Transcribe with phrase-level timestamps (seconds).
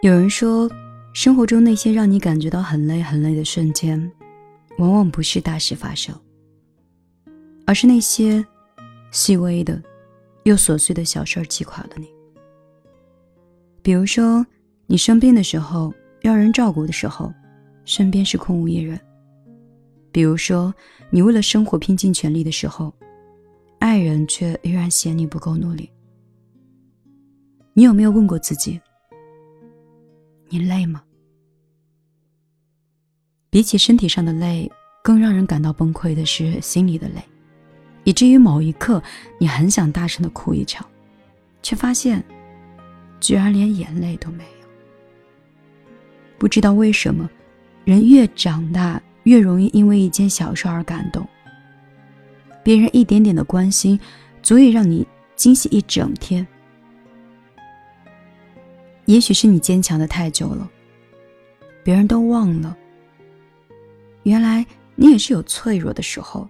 [0.00, 0.70] 有人说，
[1.12, 4.00] 生活中那些让你感觉到很累很累的瞬间，
[4.78, 6.14] 往往不是大事发生，
[7.66, 8.44] 而是那些
[9.10, 9.82] 细微的
[10.44, 12.06] 又琐碎的小事儿击垮了你。
[13.82, 14.46] 比如说，
[14.86, 17.32] 你生病的时候，要人照顾的时候，
[17.84, 18.96] 身边是空无一人；
[20.12, 20.72] 比如说，
[21.10, 22.94] 你为了生活拼尽全力的时候，
[23.80, 25.90] 爱人却依然嫌你不够努力。
[27.74, 28.80] 你有没有问过自己？
[30.48, 31.02] 你累吗？
[33.50, 34.70] 比起身体上的累，
[35.02, 37.22] 更让人感到崩溃的是心里的累，
[38.04, 39.02] 以至于某一刻
[39.38, 40.86] 你很想大声的哭一场，
[41.62, 42.22] 却发现，
[43.20, 44.68] 居然连眼泪都没有。
[46.38, 47.28] 不知道为什么，
[47.84, 51.26] 人越长大越容易因为一件小事而感动。
[52.62, 53.98] 别人一点点的关心，
[54.42, 56.46] 足以让你惊喜一整天。
[59.08, 60.70] 也许是你坚强的太久了，
[61.82, 62.76] 别人都忘了。
[64.24, 64.64] 原来
[64.96, 66.46] 你也是有脆弱的时候，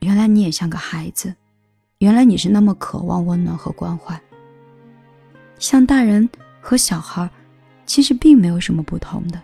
[0.00, 1.34] 原来你也像个孩子，
[2.00, 4.20] 原来你是那么渴望温暖和关怀。
[5.58, 6.28] 像大人
[6.60, 7.26] 和小孩，
[7.86, 9.40] 其实并没有什么不同的。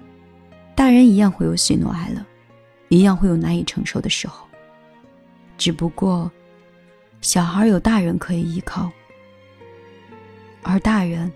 [0.74, 2.22] 大人一样会有喜怒哀乐，
[2.90, 4.46] 一样会有难以承受的时候。
[5.56, 6.30] 只不过，
[7.22, 8.92] 小孩有大人可以依靠，
[10.62, 11.32] 而大人。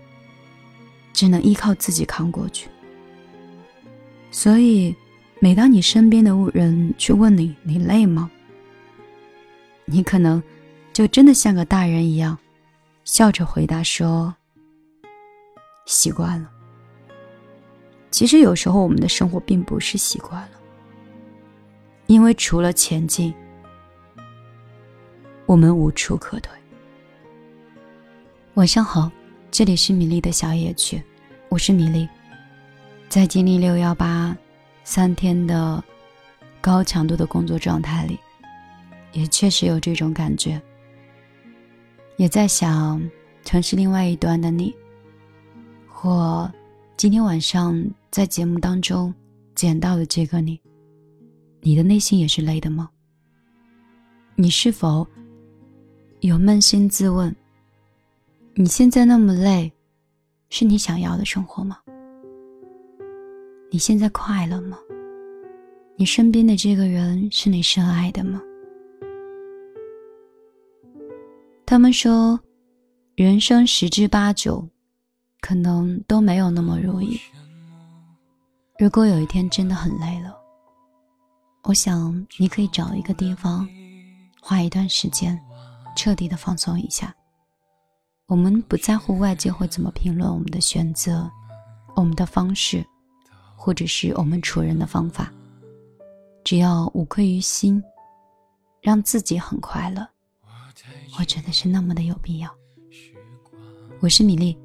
[1.15, 2.67] 只能依靠自己扛过去。
[4.31, 4.93] 所以，
[5.39, 8.29] 每当你身边的人去问你：“你累吗？”
[9.85, 10.43] 你可能
[10.91, 12.37] 就真的像个大人一样，
[13.05, 14.35] 笑着回答说
[15.87, 16.51] ：“习惯了。”
[18.11, 20.59] 其实有时候我们的生活并不是习惯了，
[22.07, 23.33] 因为除了前进，
[25.45, 26.51] 我们无处可退。
[28.55, 29.09] 晚上好。
[29.57, 31.01] 这里是米粒的小野曲，
[31.47, 32.05] 我是米粒。
[33.07, 34.37] 在经历六幺八
[34.83, 35.81] 三天的
[36.59, 38.19] 高强度的工作状态里，
[39.13, 40.61] 也确实有这种感觉。
[42.17, 43.01] 也在想，
[43.45, 44.75] 城市另外一端的你，
[45.87, 46.51] 或
[46.97, 47.81] 今天晚上
[48.11, 49.15] 在节目当中
[49.55, 50.59] 捡到的这个你，
[51.61, 52.89] 你的内心也是累的吗？
[54.35, 55.07] 你是否
[56.19, 57.33] 有扪心自问？
[58.57, 59.69] 你现在那么累，
[60.47, 61.77] 是你想要的生活吗？
[63.69, 64.77] 你现在快乐吗？
[65.97, 68.41] 你身边的这个人是你深爱的吗？
[71.65, 72.39] 他们说，
[73.15, 74.65] 人生十之八九，
[75.41, 77.19] 可能都没有那么如意。
[78.79, 80.33] 如果有一天真的很累了，
[81.63, 83.67] 我想你可以找一个地方，
[84.39, 85.37] 花一段时间，
[85.97, 87.13] 彻底的放松一下。
[88.27, 91.29] 我们不在乎外界会怎么评论我们的选择，
[91.95, 92.83] 我们的方式，
[93.55, 95.31] 或者是我们处人的方法，
[96.43, 97.81] 只要无愧于心，
[98.81, 100.07] 让自己很快乐，
[101.19, 102.49] 我觉得是那么的有必要。
[103.99, 104.57] 我是米粒，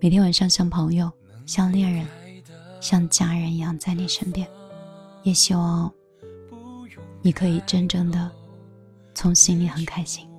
[0.00, 1.10] 每天晚上像朋友、
[1.46, 2.06] 像恋人、
[2.80, 4.48] 像家人一样在你身边，
[5.24, 5.92] 也希望
[7.22, 8.30] 你可以真正的
[9.16, 10.29] 从心里很开心。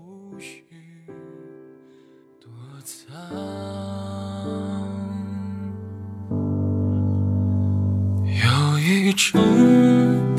[8.84, 9.40] 一种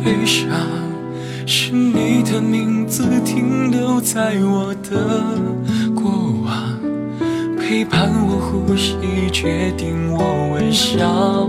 [0.02, 0.50] 悲伤，
[1.46, 5.38] 是你的名字停留在我的
[5.94, 6.10] 过
[6.44, 6.76] 往，
[7.56, 8.96] 陪伴我呼吸，
[9.30, 11.48] 决定我微笑。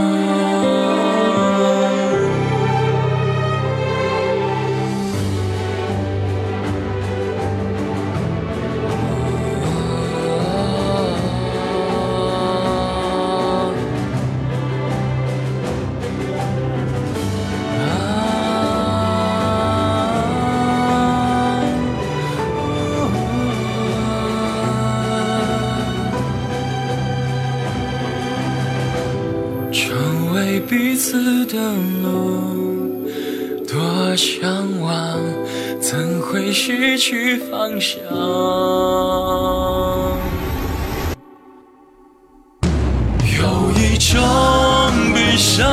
[31.11, 31.57] 彼此的
[32.03, 33.05] 路
[33.67, 35.19] 多向往，
[35.81, 37.99] 怎会失去方向？
[42.61, 44.21] 有一种
[45.13, 45.67] 悲伤，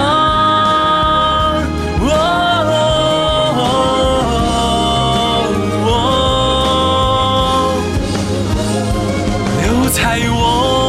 [9.62, 10.87] 留在我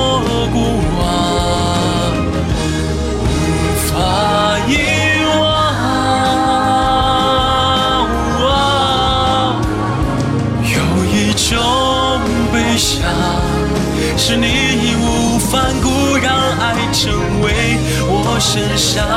[14.21, 15.88] 是你义无反顾
[16.18, 17.10] 让爱成
[17.42, 19.07] 为我身上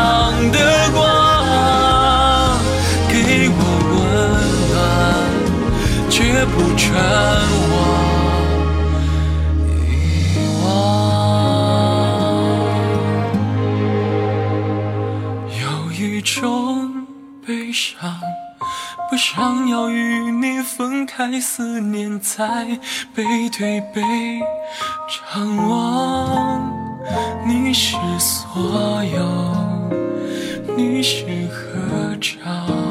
[0.52, 0.58] 的
[0.92, 1.00] 光，
[3.10, 3.60] 给我
[3.90, 3.98] 温
[4.70, 4.72] 暖，
[6.08, 6.86] 却不准
[7.68, 7.74] 我
[9.76, 9.84] 遗
[10.62, 10.64] 忘。
[15.60, 15.62] 有
[15.92, 17.04] 一种
[17.44, 17.92] 悲伤。
[19.12, 22.66] 我想要与你分开，思念在
[23.14, 24.00] 背对背
[25.30, 26.72] 张望。
[27.46, 29.92] 你是所有，
[30.78, 32.81] 你是合照。